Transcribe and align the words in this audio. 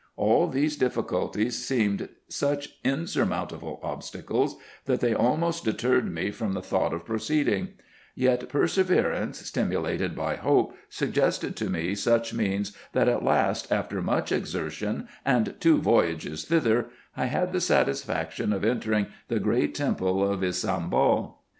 All 0.17 0.47
these 0.47 0.77
difficulties 0.77 1.63
seemed 1.63 2.09
such 2.27 2.79
insurmountable 2.83 3.79
obstacles, 3.83 4.55
that 4.85 4.99
they 4.99 5.13
almost 5.13 5.63
deterred 5.63 6.11
me 6.11 6.31
from 6.31 6.53
the 6.53 6.61
thought 6.63 6.91
of 6.91 7.05
proceeding: 7.05 7.75
yet 8.15 8.49
perseverance, 8.49 9.45
stimulated 9.45 10.15
by 10.15 10.37
hope, 10.37 10.73
suggested 10.89 11.55
to 11.57 11.69
me 11.69 11.93
such 11.93 12.33
means, 12.33 12.75
that 12.93 13.07
at 13.07 13.21
last, 13.21 13.71
after 13.71 14.01
much 14.01 14.31
exertion 14.31 15.07
and 15.23 15.53
two 15.59 15.79
voyages 15.79 16.45
thither, 16.45 16.87
I 17.15 17.25
had 17.25 17.53
the 17.53 17.61
satisfaction 17.61 18.51
of 18.53 18.63
entering 18.65 19.05
the 19.27 19.39
great 19.39 19.75
Temple 19.75 20.27
of 20.27 20.41
Ybsambul. 20.41 21.35